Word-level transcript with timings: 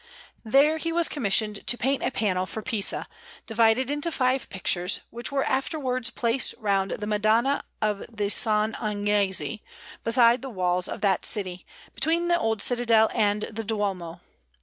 There 0.43 0.79
he 0.79 0.91
was 0.91 1.07
commissioned 1.07 1.67
to 1.67 1.77
paint 1.77 2.01
a 2.01 2.09
panel 2.09 2.47
for 2.47 2.63
Pisa, 2.63 3.07
divided 3.45 3.91
into 3.91 4.11
five 4.11 4.49
pictures, 4.49 5.01
which 5.11 5.31
were 5.31 5.43
afterwards 5.43 6.09
placed 6.09 6.55
round 6.57 6.89
the 6.89 7.05
Madonna 7.05 7.63
of 7.83 8.01
S. 8.19 8.43
Agnese, 8.43 9.61
beside 10.03 10.41
the 10.41 10.49
walls 10.49 10.87
of 10.87 11.01
that 11.01 11.23
city, 11.23 11.67
between 11.93 12.29
the 12.29 12.39
old 12.39 12.63
Citadel 12.63 13.11
and 13.13 13.43
the 13.43 13.63
Duomo. 13.63 14.21